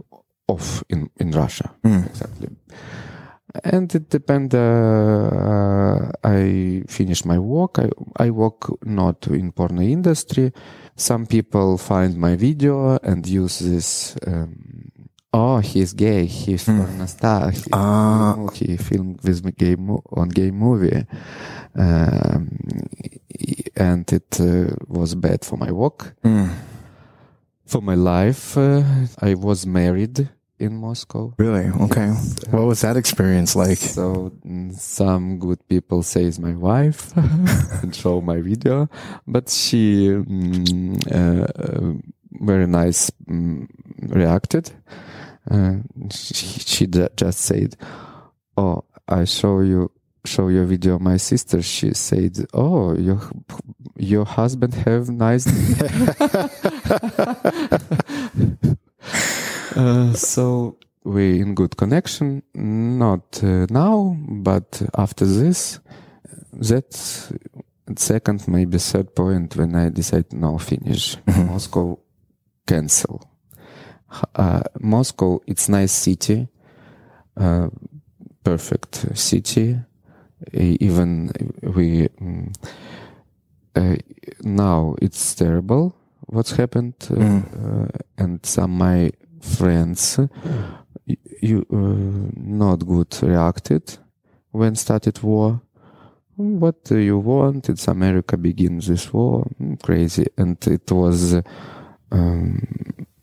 off 0.48 0.82
in 0.88 1.08
in 1.20 1.30
Russia. 1.32 1.70
Mm. 1.84 2.06
exactly. 2.06 2.48
And 3.64 3.94
it 3.94 4.08
depend. 4.08 4.54
Uh, 4.54 4.58
uh, 4.58 6.10
I 6.24 6.82
finish 6.88 7.24
my 7.24 7.38
work. 7.38 7.78
I 7.78 7.90
I 8.26 8.30
work 8.30 8.70
not 8.84 9.26
in 9.26 9.52
porno 9.52 9.82
industry. 9.82 10.52
Some 10.96 11.26
people 11.26 11.76
find 11.78 12.16
my 12.16 12.36
video 12.36 12.98
and 13.02 13.26
use 13.26 13.58
this. 13.58 14.16
Um, 14.26 14.54
oh, 15.34 15.58
he's 15.60 15.92
gay. 15.94 16.24
He's 16.26 16.64
Hmm. 16.66 16.78
porno 16.78 17.06
star. 17.06 17.50
He, 17.50 17.62
Ah. 17.72 18.36
he 18.54 18.76
filmed 18.78 19.20
with 19.22 19.44
me 19.44 19.52
gay 19.52 19.76
mo- 19.76 20.02
on 20.16 20.28
gay 20.30 20.50
movie, 20.50 21.04
um, 21.76 22.48
and 23.76 24.12
it 24.12 24.40
uh, 24.40 24.74
was 24.88 25.14
bad 25.14 25.44
for 25.44 25.56
my 25.58 25.70
work 25.72 26.14
Mm. 26.24 26.48
for 27.66 27.82
my 27.82 27.94
life. 27.96 28.56
Uh, 28.56 28.82
I 29.20 29.34
was 29.34 29.66
married 29.66 30.28
in 30.62 30.76
Moscow. 30.76 31.34
Really? 31.38 31.66
Okay. 31.66 32.08
What 32.50 32.66
was 32.66 32.80
that 32.82 32.96
experience 32.96 33.56
like? 33.56 33.78
So 33.78 34.32
mm, 34.46 34.72
some 34.78 35.38
good 35.38 35.66
people 35.68 36.02
says 36.02 36.38
my 36.38 36.54
wife 36.54 37.12
and 37.82 37.94
show 37.94 38.20
my 38.20 38.40
video, 38.40 38.88
but 39.26 39.48
she 39.50 40.08
mm, 40.08 40.96
uh, 41.10 41.98
very 42.40 42.66
nice 42.66 43.10
mm, 43.28 43.66
reacted. 43.98 44.70
Uh, 45.50 45.78
she 46.10 46.60
she 46.60 46.86
ju- 46.86 47.08
just 47.16 47.40
said, 47.40 47.76
"Oh, 48.56 48.84
I 49.08 49.24
show 49.24 49.60
you." 49.60 49.90
Show 50.24 50.46
your 50.46 50.66
video, 50.66 51.00
my 51.00 51.16
sister. 51.16 51.60
She 51.62 51.94
said, 51.94 52.46
"Oh, 52.54 52.94
your 52.94 53.20
your 53.98 54.24
husband 54.24 54.72
have 54.86 55.10
nice." 55.10 55.50
Uh, 59.76 60.12
so 60.14 60.76
we 61.04 61.40
in 61.40 61.54
good 61.54 61.76
connection 61.76 62.42
not 62.54 63.42
uh, 63.42 63.66
now 63.70 64.16
but 64.42 64.82
after 64.94 65.24
this 65.26 65.80
that 66.52 66.92
second 67.96 68.46
maybe 68.48 68.78
third 68.78 69.14
point 69.14 69.56
when 69.56 69.74
i 69.74 69.88
decide 69.90 70.24
no 70.32 70.58
finish 70.58 71.16
Mhm. 71.26 71.46
moscow 71.46 71.98
cancel 72.66 73.20
uh, 74.36 74.60
moscow 74.80 75.40
it's 75.46 75.68
nice 75.68 75.92
city 75.92 76.48
uh, 77.36 77.68
perfect 78.44 79.06
city 79.16 79.76
even 80.52 81.30
we 81.62 82.08
mm, 82.20 82.52
uh, 83.76 83.96
now 84.44 84.94
it's 85.02 85.34
terrible 85.34 85.94
what's 86.26 86.52
happened 86.56 86.94
uh, 87.10 87.14
Mm. 87.14 87.42
uh, 87.64 87.88
and 88.18 88.46
some 88.46 88.76
my 88.78 89.10
friends 89.42 90.18
you 91.40 91.66
uh, 91.72 92.30
not 92.36 92.86
good 92.86 93.12
reacted 93.22 93.98
when 94.52 94.74
started 94.76 95.20
war. 95.22 95.60
What 96.36 96.84
do 96.84 96.98
you 96.98 97.18
want? 97.18 97.68
It's 97.68 97.88
america 97.88 98.36
begins 98.36 98.86
this 98.86 99.12
war. 99.12 99.46
Mm, 99.60 99.82
crazy. 99.82 100.26
And 100.38 100.56
it 100.66 100.90
was 100.90 101.34
um, 102.10 102.66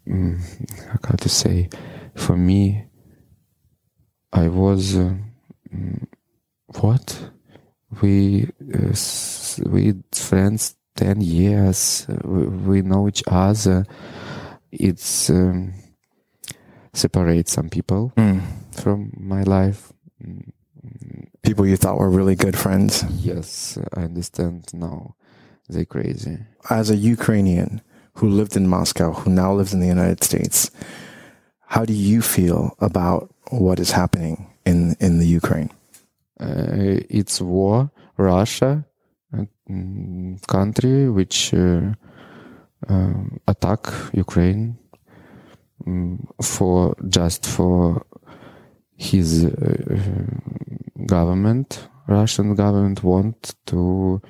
mm, 0.08 0.40
how 1.04 1.16
to 1.16 1.30
say 1.30 1.70
for 2.16 2.36
me 2.36 2.86
i 4.34 4.48
was 4.48 4.96
uh, 4.96 5.16
mm, 5.74 6.06
what? 6.80 7.32
We 8.02 8.48
uh, 8.74 8.94
we 9.70 9.96
friends 10.12 10.76
10 10.96 11.22
years 11.22 12.06
uh, 12.10 12.18
we, 12.24 12.46
we 12.46 12.82
know 12.82 13.08
each 13.08 13.24
other. 13.28 13.86
It's 14.72 15.30
um, 15.30 15.74
separate 17.04 17.48
some 17.58 17.70
people 17.78 18.02
Mm. 18.24 18.40
from 18.82 18.98
my 19.34 19.44
life 19.58 19.80
People 21.48 21.66
you 21.72 21.78
thought 21.78 21.98
were 22.02 22.10
really 22.20 22.36
good 22.46 22.58
friends. 22.66 22.92
yes 23.32 23.78
i 23.98 24.02
understand 24.10 24.56
now 24.74 25.16
they 25.74 25.86
crazy 25.96 26.36
As 26.80 26.90
a 26.90 26.96
Ukrainian 27.16 27.70
who 28.18 28.28
lived 28.40 28.56
in 28.60 28.66
Moscow, 28.78 29.10
who 29.20 29.30
now 29.44 29.52
lives 29.60 29.74
in 29.76 29.80
the 29.80 29.88
United 29.98 30.22
States, 30.30 30.58
how 31.76 31.84
do 31.92 31.94
you 32.10 32.20
feel 32.36 32.62
about 32.90 33.22
what 33.64 33.78
is 33.80 33.92
happening 34.02 34.36
in, 34.72 34.78
in 35.06 35.12
the 35.22 35.30
Ukraine? 35.42 35.70
uh, 36.46 37.00
it's 37.20 37.38
war 37.56 37.78
russia 38.18 38.72
uh, 39.34 39.46
mm, 39.70 40.30
country 40.56 40.98
which 41.18 41.38
uh, 41.54 41.92
um, 42.92 43.40
attack 43.54 43.82
ukraine 44.26 44.62
for 46.42 46.96
just 47.08 47.46
for 47.46 48.06
his 48.96 49.46
uh, 49.46 49.52
government 51.06 51.90
russian 52.08 52.56
government 52.56 53.04
want 53.04 53.56
to 53.66 54.22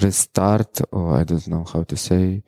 restart 0.00 0.80
or 0.92 1.16
i 1.18 1.24
don't 1.24 1.48
know 1.48 1.64
how 1.72 1.82
to 1.82 1.96
say 1.96 2.42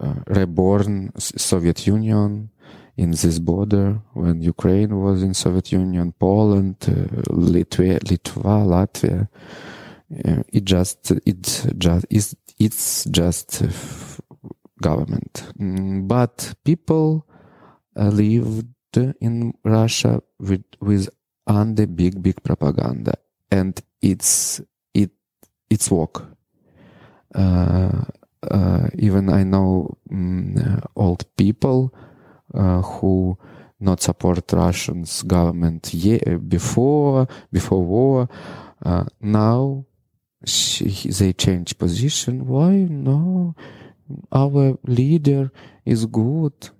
uh, 0.00 0.14
reborn 0.26 1.10
soviet 1.18 1.86
union 1.86 2.52
in 2.96 3.10
this 3.12 3.38
border 3.38 4.00
when 4.12 4.42
Ukraine 4.42 5.00
was 5.00 5.22
in 5.22 5.34
Soviet 5.34 5.72
Union, 5.72 6.12
Poland, 6.12 6.76
uh, 6.82 6.92
Litva, 7.32 7.98
Litva, 8.00 8.64
Latvia. 8.66 9.28
Uh, 10.24 10.42
it 10.52 10.64
just 10.64 11.10
it 11.24 11.66
just 11.78 12.06
it's 12.10 12.34
it's 12.58 13.04
just 13.04 13.62
uh, 13.62 13.68
government, 14.80 15.44
Mm, 15.58 16.06
but 16.06 16.54
people 16.64 17.26
lived 17.96 18.96
in 19.20 19.54
Russia 19.64 20.22
with 20.38 20.64
with 20.80 21.08
under 21.46 21.86
big 21.86 22.22
big 22.22 22.42
propaganda, 22.42 23.14
and 23.50 23.80
it's 24.00 24.60
it 24.94 25.10
it's 25.70 25.90
work. 25.90 26.24
Uh, 27.34 28.04
uh, 28.50 28.88
even 28.98 29.28
I 29.30 29.44
know 29.44 29.96
mm, 30.10 30.86
old 30.96 31.24
people 31.36 31.94
uh, 32.54 32.82
who 32.82 33.38
not 33.80 34.00
support 34.00 34.52
Russians 34.52 35.22
government 35.22 35.94
yeah, 35.94 36.36
before 36.36 37.26
before 37.52 37.82
war. 37.82 38.28
Uh, 38.84 39.04
now 39.20 39.84
she, 40.44 40.88
they 41.10 41.32
change 41.32 41.78
position. 41.78 42.46
Why 42.46 42.86
no? 42.88 43.54
Our 44.30 44.78
leader 44.86 45.50
is 45.84 46.06
good. 46.06 46.70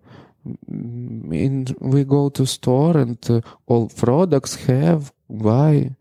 In, 0.46 1.66
we 1.80 2.04
go 2.04 2.28
to 2.30 2.44
store 2.46 2.96
and 2.96 3.18
uh, 3.30 3.40
all 3.66 3.88
products 3.88 4.54
have 4.66 5.12
why 5.28 5.94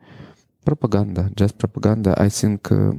propaganda 0.65 1.29
just 1.35 1.57
propaganda 1.57 2.15
i 2.17 2.29
think 2.29 2.71
uh, 2.71 2.91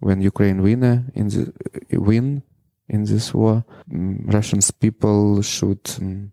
when 0.00 0.20
ukraine 0.20 0.62
win 0.62 0.84
uh, 0.84 1.02
in 1.14 1.28
the 1.28 1.52
win 1.92 2.42
in 2.88 3.04
this 3.04 3.34
war 3.34 3.64
mm, 3.90 4.32
russians 4.32 4.70
people 4.70 5.42
should 5.42 5.80
um, 6.00 6.30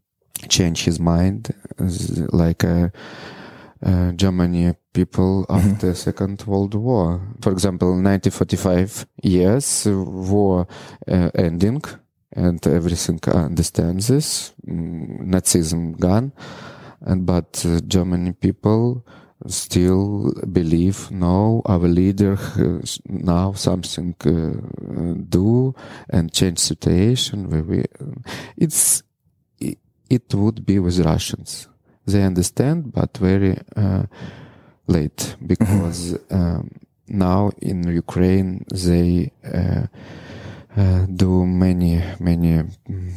change 0.50 0.84
his 0.86 1.00
mind 1.00 1.54
like 2.32 2.64
uh, 2.64 2.90
uh, 3.86 4.12
Germany 4.14 4.74
people 4.94 5.46
Mm-hmm. 5.50 5.72
after 5.72 5.94
Second 5.94 6.44
World 6.48 6.74
War. 6.76 7.20
For 7.42 7.52
example, 7.52 7.90
1945 7.90 9.06
years 9.24 9.86
war 9.88 10.68
uh, 11.08 11.30
ending, 11.36 11.82
and 12.36 12.66
everything 12.68 13.20
understands 13.28 14.08
this. 14.08 14.54
Mm, 14.68 15.28
Nazism 15.28 16.00
gone, 16.00 16.32
and 17.02 17.26
but 17.26 17.66
uh, 17.66 17.80
Germany 17.88 18.34
people 18.34 19.06
still 19.48 20.34
believe 20.52 21.12
no 21.12 21.62
our 21.66 21.80
leader 21.88 22.38
uh, 22.58 22.80
now 23.06 23.52
something 23.54 24.16
uh, 24.26 25.14
do 25.30 25.76
and 26.10 26.32
change 26.32 26.60
situation 26.60 27.50
where 27.50 27.64
we 27.64 27.84
it's 28.56 29.04
it, 29.60 29.78
it 30.10 30.34
would 30.34 30.66
be 30.66 30.80
with 30.80 31.00
russians 31.00 31.68
they 32.06 32.24
understand 32.24 32.94
but 32.94 33.18
very 33.18 33.58
uh, 33.76 34.04
late 34.88 35.36
because 35.46 36.18
um, 36.32 36.70
now 37.08 37.52
in 37.62 37.84
ukraine 37.88 38.66
they 38.72 39.32
uh, 40.78 41.06
do 41.06 41.46
many 41.46 42.02
many 42.20 42.64
mm, 42.90 43.14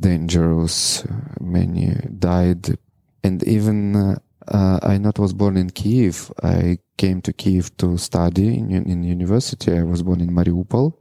dangerous 0.00 1.04
many 1.40 1.94
died 2.18 2.76
and 3.22 3.42
even 3.44 3.96
uh, 3.96 4.16
uh, 4.48 4.78
I 4.82 4.98
not 4.98 5.18
was 5.18 5.32
born 5.32 5.56
in 5.56 5.70
Kiev. 5.70 6.30
I 6.42 6.78
came 6.96 7.22
to 7.22 7.32
Kiev 7.32 7.76
to 7.78 7.96
study 7.96 8.58
in, 8.58 8.70
in 8.70 9.02
university. 9.02 9.72
I 9.72 9.82
was 9.82 10.02
born 10.02 10.20
in 10.20 10.30
Mariupol, 10.30 10.92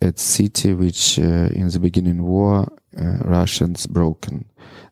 a 0.00 0.12
city 0.16 0.72
which 0.74 1.18
uh, 1.18 1.50
in 1.50 1.68
the 1.68 1.80
beginning 1.80 2.22
war 2.22 2.68
uh, 2.96 3.18
Russians 3.24 3.86
broken. 3.86 4.44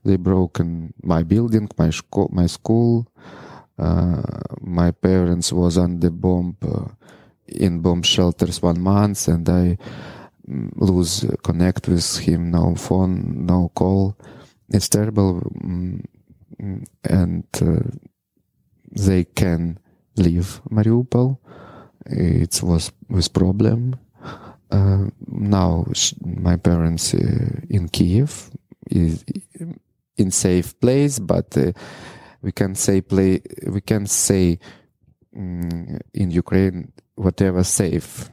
They 0.05 0.17
broken 0.17 0.93
my 1.03 1.23
building, 1.23 1.69
my 1.79 1.91
school, 1.91 2.29
my 2.33 2.47
school. 2.47 3.07
Uh, 3.79 4.23
my 4.61 4.91
parents 4.91 5.53
was 5.53 5.77
under 5.77 6.11
bomb 6.11 6.57
uh, 6.63 6.89
in 7.49 7.81
bomb 7.81 8.03
shelters 8.03 8.62
one 8.62 8.81
month, 8.81 9.29
and 9.29 9.49
I 9.49 9.79
mm, 10.49 10.71
lose 10.76 11.25
connect 11.43 11.88
with 11.88 12.19
him. 12.19 12.50
No 12.50 12.75
phone, 12.75 13.47
no 13.47 13.71
call. 13.75 14.17
It's 14.69 14.89
terrible. 14.89 15.41
Mm, 15.65 16.04
and 17.04 17.45
uh, 17.61 17.80
they 18.91 19.25
can 19.25 19.78
leave 20.17 20.61
Mariupol. 20.71 21.39
It 22.06 22.63
was 22.63 22.93
with 23.09 23.32
problem. 23.32 23.97
Uh, 24.71 25.06
now 25.26 25.87
my 26.25 26.56
parents 26.56 27.15
uh, 27.15 27.61
in 27.69 27.89
Kiev 27.89 28.50
is 28.91 29.25
in 30.17 30.30
safe 30.30 30.78
place, 30.80 31.19
but 31.19 31.56
uh, 31.56 31.73
we 32.43 32.52
can 32.52 32.75
say 32.75 33.00
play. 33.00 33.43
We 33.67 33.80
can 33.80 34.06
say 34.06 34.59
in 36.21 36.29
Ukraine 36.43 36.79
whatever 37.27 37.63
safe 37.65 38.31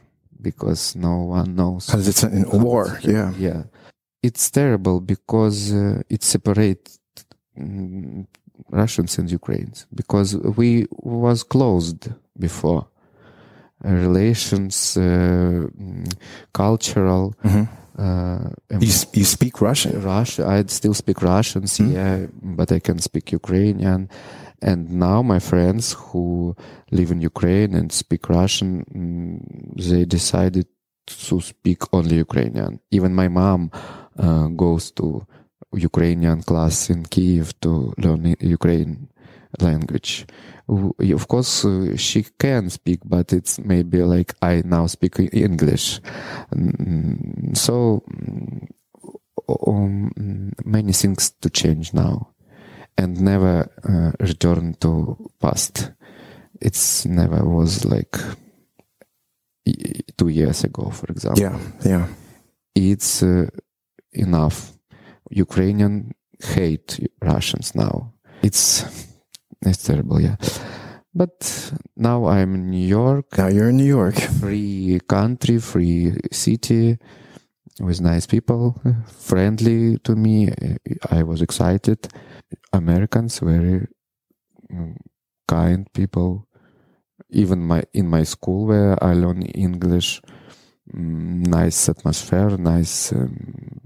because 0.48 0.82
no 1.08 1.14
one 1.38 1.48
knows 1.60 1.86
Because 1.86 2.08
it's 2.08 2.22
in 2.22 2.44
a 2.52 2.58
war. 2.68 2.98
Yeah. 3.02 3.32
yeah 3.46 3.62
it's 4.22 4.50
terrible 4.50 4.98
because 5.14 5.58
uh, 5.72 6.02
it 6.14 6.22
separates 6.34 6.90
mm, 7.58 8.26
Russians 8.70 9.12
and 9.18 9.26
Ukrainians 9.30 9.80
because 10.00 10.30
we 10.60 10.70
was 11.20 11.38
closed 11.54 12.02
before 12.46 12.82
uh, 13.84 13.90
relations, 14.06 14.96
uh, 14.96 15.02
mm, 15.02 16.08
cultural. 16.62 17.24
Mhm. 17.44 17.68
Uh, 18.04 18.48
You, 18.86 18.92
you 19.20 19.24
speak 19.36 19.54
Russian. 19.68 19.92
Russia. 20.02 20.42
I 20.56 20.64
still 20.66 20.94
speak 21.02 21.18
Russians, 21.34 21.78
yeah, 21.78 22.16
but 22.58 22.68
I 22.72 22.80
can 22.80 22.98
speak 23.08 23.30
Ukrainian. 23.40 24.00
And 24.64 24.90
now 24.96 25.20
my 25.20 25.38
friends 25.38 25.92
who 25.92 26.56
live 26.90 27.10
in 27.10 27.20
Ukraine 27.20 27.74
and 27.74 27.92
speak 27.92 28.30
Russian, 28.30 28.84
mm, 28.88 29.76
they 29.76 30.06
decided 30.06 30.66
to 31.28 31.40
speak 31.40 31.82
only 31.92 32.16
Ukrainian. 32.16 32.80
Even 32.90 33.14
my 33.14 33.28
mom 33.28 33.70
uh, 34.16 34.48
goes 34.48 34.90
to 34.92 35.26
Ukrainian 35.76 36.40
class 36.42 36.88
in 36.88 37.04
Kiev 37.04 37.52
to 37.60 37.92
learn 37.98 38.34
Ukraine 38.40 39.08
language. 39.60 40.24
Of 40.66 41.28
course, 41.28 41.66
uh, 41.66 41.94
she 41.96 42.24
can 42.38 42.70
speak, 42.70 43.00
but 43.04 43.34
it's 43.34 43.58
maybe 43.58 44.00
like 44.02 44.32
I 44.40 44.62
now 44.64 44.86
speak 44.86 45.20
English. 45.32 46.00
So, 47.52 48.02
um, 49.66 50.52
many 50.64 50.92
things 50.92 51.32
to 51.42 51.50
change 51.50 51.92
now 51.92 52.33
and 52.96 53.20
never 53.20 53.68
uh, 53.88 54.12
return 54.20 54.74
to 54.80 55.16
past. 55.40 55.92
It's 56.60 57.04
never 57.06 57.44
was 57.44 57.84
like 57.84 58.16
two 60.16 60.28
years 60.28 60.64
ago, 60.64 60.90
for 60.90 61.06
example 61.10 61.42
Yeah. 61.42 61.58
Yeah. 61.84 62.06
it's 62.74 63.22
uh, 63.22 63.46
enough. 64.12 64.72
Ukrainian 65.30 66.12
hate 66.42 67.00
Russians 67.22 67.74
now. 67.74 68.12
It's 68.42 68.84
it's 69.62 69.82
terrible, 69.82 70.20
yeah. 70.20 70.36
But 71.14 71.72
now 71.96 72.26
I'm 72.26 72.54
in 72.54 72.70
New 72.70 72.86
York, 72.86 73.38
Now 73.38 73.48
you're 73.48 73.70
in 73.70 73.76
New 73.76 73.86
York. 73.98 74.16
free 74.40 75.00
country, 75.08 75.58
free 75.58 76.12
city, 76.32 76.98
with 77.80 78.00
nice 78.00 78.26
people, 78.26 78.74
friendly 79.06 79.98
to 79.98 80.14
me. 80.16 80.50
I 81.10 81.22
was 81.22 81.40
excited. 81.40 81.98
Americans 82.72 83.38
very 83.40 83.86
mm, 84.72 84.96
kind 85.48 85.92
people. 85.92 86.46
Even 87.30 87.60
my 87.66 87.82
in 87.92 88.08
my 88.08 88.22
school 88.24 88.66
where 88.66 89.02
I 89.02 89.14
learn 89.14 89.42
English, 89.42 90.20
mm, 90.94 91.46
nice 91.46 91.88
atmosphere, 91.88 92.56
nice. 92.58 93.12
Um, 93.12 93.80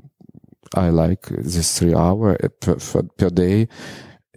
I 0.74 0.90
like 0.90 1.28
this 1.28 1.78
three 1.78 1.94
hour 1.94 2.36
uh, 2.42 2.48
per, 2.60 2.76
per, 2.76 3.02
per 3.16 3.30
day. 3.30 3.68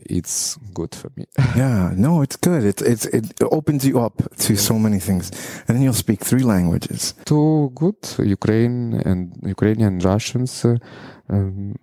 It's 0.09 0.57
good 0.73 0.95
for 0.95 1.11
me. 1.15 1.25
Yeah. 1.55 1.91
No, 1.95 2.21
it's 2.21 2.35
good. 2.37 2.63
It, 2.63 2.81
it's, 2.81 3.05
it 3.05 3.25
opens 3.51 3.85
you 3.85 3.99
up 3.99 4.21
to 4.37 4.55
so 4.55 4.77
many 4.79 4.99
things. 4.99 5.31
And 5.67 5.75
then 5.77 5.81
you'll 5.83 5.93
speak 5.93 6.23
three 6.23 6.43
languages. 6.43 7.13
Two 7.25 7.71
good 7.75 7.95
Ukraine 8.19 8.93
and 9.05 9.35
Ukrainian 9.43 9.99
Russians. 9.99 10.65
Uh, 10.65 10.77
um, 11.29 11.75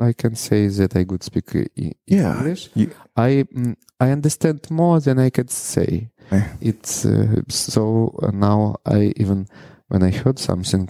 I 0.00 0.12
can 0.12 0.34
say 0.34 0.68
that 0.68 0.96
I 0.96 1.04
could 1.04 1.22
speak 1.22 1.54
i- 1.56 1.92
Yeah. 2.06 2.36
English. 2.38 2.70
You, 2.74 2.90
I 3.16 3.44
mm, 3.54 3.76
I 4.00 4.10
understand 4.10 4.60
more 4.70 5.00
than 5.00 5.18
I 5.18 5.30
could 5.30 5.50
say. 5.50 6.10
Okay. 6.32 6.44
It's 6.60 7.04
uh, 7.04 7.42
so 7.48 8.12
uh, 8.22 8.30
now 8.32 8.76
I 8.84 9.12
even 9.16 9.46
when 9.88 10.02
I 10.02 10.10
heard 10.10 10.38
something 10.38 10.88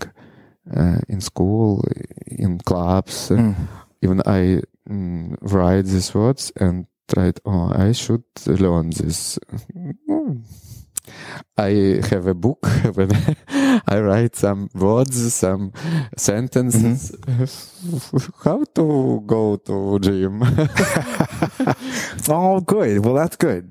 uh, 0.77 0.99
in 1.09 1.21
school, 1.21 1.85
in 2.27 2.59
clubs, 2.59 3.31
uh, 3.31 3.37
Mm. 3.37 3.55
even 4.03 4.23
I 4.27 4.63
mm, 4.89 5.37
write 5.41 5.85
these 5.87 6.15
words 6.15 6.53
and 6.57 6.87
tried. 7.13 7.41
Oh, 7.45 7.73
I 7.75 7.93
should 7.93 8.25
learn 8.47 8.91
this. 8.91 9.39
Mm. 10.09 10.43
I 11.57 12.01
have 12.11 12.27
a 12.27 12.35
book 12.35 12.67
when 12.95 13.11
I 13.89 14.01
write 14.01 14.35
some 14.37 14.69
words, 14.75 15.35
some 15.35 15.73
sentences. 16.17 17.17
How 18.45 18.65
to 18.75 19.23
go 19.27 19.57
to 19.57 19.99
gym? 20.01 20.43
oh, 22.29 22.61
good. 22.61 23.05
Well, 23.05 23.15
that's 23.15 23.37
good. 23.37 23.71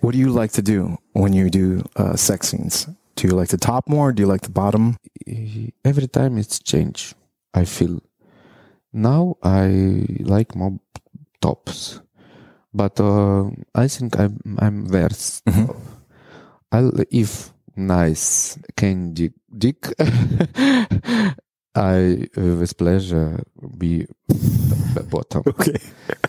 What 0.00 0.12
do 0.12 0.18
you 0.18 0.30
like 0.30 0.52
to 0.52 0.62
do 0.62 0.98
when 1.12 1.32
you 1.32 1.50
do 1.50 1.82
uh, 1.96 2.14
sex 2.14 2.48
scenes? 2.48 2.86
Do 3.16 3.26
you 3.26 3.34
like 3.34 3.48
the 3.48 3.58
top 3.58 3.88
more? 3.88 4.12
Do 4.12 4.22
you 4.22 4.28
like 4.28 4.42
the 4.42 4.50
bottom? 4.50 4.98
every 5.84 6.06
time 6.06 6.38
it's 6.38 6.58
change 6.58 7.14
i 7.54 7.64
feel 7.64 8.00
now 8.94 9.36
i 9.42 10.06
like 10.20 10.54
more 10.56 10.78
tops 11.40 12.00
but 12.72 12.98
uh, 13.00 13.44
i 13.74 13.86
think 13.88 14.18
i'm 14.18 14.38
i'm 14.60 14.86
worse 14.88 15.42
Mhm. 15.46 15.74
I'll, 16.72 16.90
if 17.10 17.52
nice 17.76 18.58
candy 18.76 19.30
dick, 19.56 19.86
I 21.76 22.26
uh, 22.36 22.56
with 22.58 22.76
pleasure 22.76 23.42
be 23.78 24.06
the 24.94 25.04
bottom. 25.10 25.42
Okay. 25.48 25.78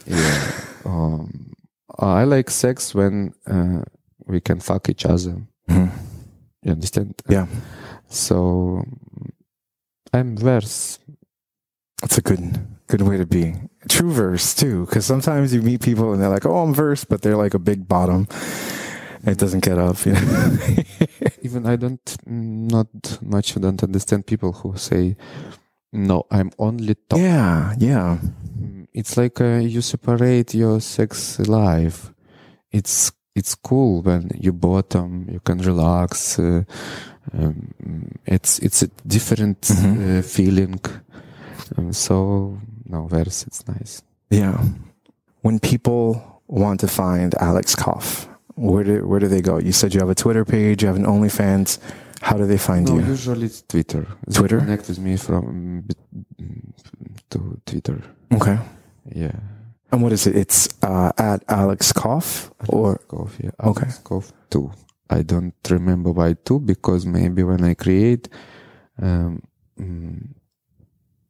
Yeah. 0.05 0.51
Um, 0.85 1.53
I 1.97 2.25
like 2.25 2.51
sex 2.51 2.93
when 2.93 3.33
uh, 3.47 3.81
we 4.27 4.39
can 4.39 4.59
fuck 4.59 4.89
each 4.89 5.05
other. 5.05 5.41
Mhm. 5.69 5.89
You 6.61 6.71
understand? 6.73 7.15
Yeah. 7.29 7.47
So 8.09 8.83
I'm 10.13 10.37
verse. 10.37 10.99
That's 12.05 12.19
a 12.19 12.21
good 12.21 12.61
good 12.87 13.01
way 13.01 13.17
to 13.17 13.25
be. 13.25 13.55
True 13.89 14.11
verse 14.13 14.53
too, 14.53 14.85
because 14.85 15.05
sometimes 15.07 15.53
you 15.55 15.61
meet 15.63 15.81
people 15.81 16.13
and 16.13 16.21
they're 16.21 16.29
like, 16.29 16.45
"Oh, 16.45 16.61
I'm 16.61 16.73
verse," 16.73 17.03
but 17.03 17.21
they're 17.21 17.35
like 17.43 17.55
a 17.55 17.59
big 17.59 17.87
bottom. 17.87 18.27
It 19.25 19.39
doesn't 19.39 19.65
get 19.65 19.79
up, 19.79 20.05
you 20.05 20.13
know. 20.13 20.57
Even 21.41 21.65
I 21.65 21.75
don't 21.77 22.05
not 22.27 22.87
much 23.25 23.55
don't 23.55 23.81
understand 23.83 24.27
people 24.27 24.51
who 24.53 24.77
say, 24.77 25.15
"No, 25.93 26.25
I'm 26.29 26.51
only 26.59 26.93
top." 27.09 27.17
yeah, 27.19 27.73
yeah, 27.79 28.17
Mm, 28.61 28.85
It's 28.93 29.17
like 29.17 29.41
uh, 29.41 29.57
you 29.65 29.81
separate 29.81 30.53
your 30.53 30.79
sex 30.81 31.39
life. 31.39 32.13
It's 32.71 33.11
it's 33.35 33.55
cool 33.55 34.03
when 34.03 34.29
you 34.39 34.53
bottom, 34.53 35.25
you 35.31 35.39
can 35.39 35.57
relax. 35.57 36.37
Uh, 36.39 36.63
um, 37.33 37.73
it's 38.27 38.59
it's 38.59 38.83
a 38.83 38.89
different 39.07 39.61
Mhm. 39.61 40.19
uh, 40.19 40.21
feeling. 40.21 40.79
Um, 41.77 41.93
so 41.93 42.57
no, 42.85 43.07
verse, 43.07 43.45
it's 43.47 43.67
nice. 43.67 44.01
yeah. 44.29 44.61
When 45.41 45.59
people 45.59 46.41
want 46.47 46.79
to 46.81 46.87
find 46.87 47.35
Alex 47.35 47.75
Kof, 47.75 48.27
where 48.55 48.83
do 48.83 49.05
where 49.07 49.19
do 49.19 49.27
they 49.27 49.41
go? 49.41 49.57
You 49.59 49.71
said 49.71 49.93
you 49.93 49.99
have 49.99 50.09
a 50.09 50.15
Twitter 50.15 50.43
page, 50.45 50.81
you 50.81 50.87
have 50.87 50.95
an 50.97 51.05
OnlyFans. 51.05 51.79
How 52.21 52.37
do 52.37 52.45
they 52.47 52.57
find 52.57 52.87
No, 52.87 52.95
you? 52.97 53.05
usually 53.05 53.45
it's 53.45 53.61
Twitter. 53.61 54.07
They 54.27 54.33
Twitter? 54.39 54.59
connect 54.59 54.87
with 54.89 54.97
me 54.99 55.17
from 55.17 55.85
to 57.29 57.61
Twitter. 57.65 58.01
Okay. 58.33 58.57
Yeah. 59.13 59.35
And 59.91 60.01
what 60.01 60.11
is 60.13 60.25
it? 60.27 60.35
It's 60.35 60.69
uh, 60.81 61.11
at 61.17 61.43
Alex 61.47 61.93
Kof 61.93 62.51
or 62.69 62.97
Kof, 63.07 63.31
yeah. 63.43 63.51
Okay. 63.59 63.87
Kof 64.03 64.31
two. 64.49 64.71
I 65.09 65.21
don't 65.21 65.53
remember 65.69 66.11
why 66.11 66.33
two 66.45 66.59
because 66.59 67.05
maybe 67.05 67.43
when 67.43 67.63
I 67.63 67.75
create, 67.75 68.27
um, 69.01 69.43
mm, 69.79 70.27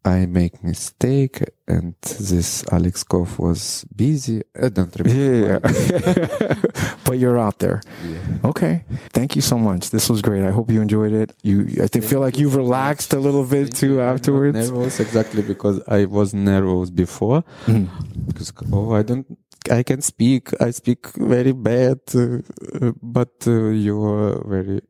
I 0.06 0.28
make 0.28 0.63
mistake 0.63 1.44
and 1.68 1.96
this 2.02 2.63
Alex 2.72 3.04
Kof 3.04 3.39
was 3.39 3.86
busy. 3.96 4.44
I 4.62 4.70
don't 4.70 4.96
remember. 5.00 5.60
yeah. 5.65 6.54
but 7.06 7.18
you're 7.18 7.39
out 7.39 7.58
there. 7.58 7.82
Yeah. 8.08 8.50
Okay. 8.50 8.86
Thank 9.10 9.36
you 9.36 9.41
so 9.41 9.58
much. 9.58 9.89
This 9.89 10.08
was 10.08 10.22
great. 10.22 10.44
I 10.46 10.52
hope 10.52 10.70
you 10.70 10.80
enjoyed 10.82 11.12
it. 11.12 11.34
You, 11.41 11.65
I 11.82 11.88
think, 11.88 12.06
feel 12.06 12.20
like 12.20 12.38
you've 12.38 12.56
relaxed 12.56 13.13
a 13.13 13.20
little 13.20 13.44
bit 13.46 13.70
Thank 13.70 13.78
too 13.78 14.00
afterwards. 14.00 14.70
Nervous 14.70 15.00
exactly 15.00 15.41
because 15.41 15.82
I 15.88 16.06
was 16.06 16.34
nervous 16.36 16.91
before. 16.91 17.44
Mhm. 17.65 17.89
because 18.28 18.54
oh 18.72 18.94
I 18.94 19.02
don't 19.02 19.26
I 19.72 19.82
can 19.82 20.02
speak 20.02 20.50
I 20.62 20.70
speak 20.72 21.08
very 21.18 21.52
bad 21.54 22.00
uh, 22.13 22.22
uh, 22.22 22.91
but 23.02 23.34
uh, 23.48 23.70
you're 23.70 24.44
very 24.48 24.82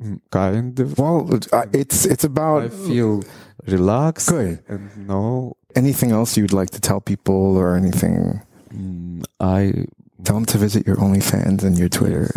mm, 0.00 0.20
kind 0.30 0.78
Well, 0.98 1.28
uh, 1.52 1.66
it's 1.72 2.04
it's 2.06 2.24
about 2.24 2.64
I 2.64 2.68
feel 2.68 3.22
relaxed 3.66 4.28
Good. 4.30 4.62
and 4.68 4.90
no 5.08 5.56
anything 5.74 6.12
else 6.12 6.36
you'd 6.36 6.52
like 6.52 6.70
to 6.70 6.80
tell 6.80 7.00
people 7.00 7.56
or 7.56 7.74
anything. 7.76 8.40
mm, 8.72 9.24
I 9.40 9.86
Tell 10.24 10.36
them 10.36 10.46
to 10.46 10.58
visit 10.58 10.86
your 10.86 10.96
OnlyFans 10.96 11.62
and 11.64 11.76
your 11.78 11.88
Twitter. 11.90 12.30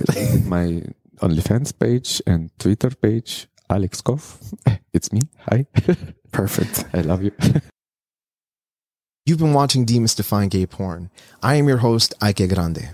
my 0.46 0.84
OnlyFans 1.22 1.72
page 1.80 2.22
and 2.28 2.50
Twitter 2.60 2.90
page 2.92 3.48
Alex 3.70 4.02
Kof 4.02 4.38
it's 4.94 5.12
me 5.14 5.22
hi 5.50 5.66
Perfect. 6.32 6.86
I 6.94 7.02
love 7.02 7.24
you 7.24 7.32
You've 9.26 9.40
been 9.40 9.54
watching 9.54 9.86
Demystifying 9.86 10.50
Gay 10.50 10.66
Porn. 10.66 11.10
I 11.44 11.56
am 11.56 11.68
your 11.68 11.78
host, 11.80 12.14
Ike 12.22 12.48
Grande. 12.48 12.88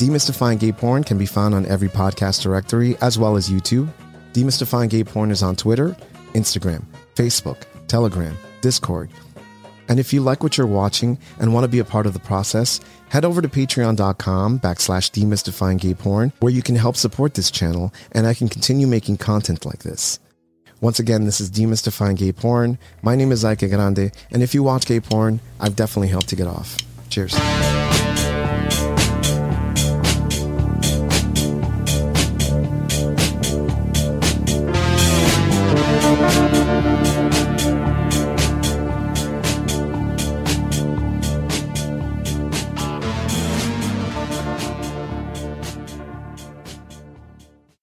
Demystifying 0.00 0.58
Gay 0.58 0.72
Porn 0.72 1.04
can 1.04 1.18
be 1.18 1.26
found 1.26 1.54
on 1.54 1.66
every 1.66 1.90
podcast 1.90 2.40
directory 2.40 2.96
as 3.02 3.18
well 3.18 3.36
as 3.36 3.50
YouTube. 3.50 3.92
Demystifying 4.32 4.88
Gay 4.88 5.04
Porn 5.04 5.30
is 5.30 5.42
on 5.42 5.56
Twitter, 5.56 5.94
Instagram, 6.32 6.86
Facebook, 7.14 7.64
Telegram, 7.86 8.34
Discord. 8.62 9.10
And 9.90 10.00
if 10.00 10.14
you 10.14 10.22
like 10.22 10.42
what 10.42 10.56
you're 10.56 10.66
watching 10.66 11.18
and 11.38 11.52
want 11.52 11.64
to 11.64 11.68
be 11.68 11.80
a 11.80 11.84
part 11.84 12.06
of 12.06 12.14
the 12.14 12.18
process, 12.18 12.80
head 13.10 13.26
over 13.26 13.42
to 13.42 13.48
patreon.com 13.48 14.60
backslash 14.60 15.10
demystifying 15.10 15.78
gay 15.78 15.92
porn 15.92 16.32
where 16.40 16.52
you 16.52 16.62
can 16.62 16.76
help 16.76 16.96
support 16.96 17.34
this 17.34 17.50
channel 17.50 17.92
and 18.12 18.26
I 18.26 18.32
can 18.32 18.48
continue 18.48 18.86
making 18.86 19.18
content 19.18 19.66
like 19.66 19.80
this. 19.80 20.18
Once 20.80 20.98
again, 20.98 21.26
this 21.26 21.42
is 21.42 21.50
Demystifying 21.50 22.16
Gay 22.16 22.32
Porn. 22.32 22.78
My 23.02 23.14
name 23.14 23.32
is 23.32 23.44
Ike 23.44 23.68
Grande, 23.68 24.12
and 24.30 24.42
if 24.42 24.54
you 24.54 24.62
watch 24.62 24.86
gay 24.86 24.98
porn, 24.98 25.40
I've 25.60 25.76
definitely 25.76 26.08
helped 26.08 26.30
to 26.30 26.36
get 26.36 26.46
off. 26.46 26.78
Cheers. 27.10 27.34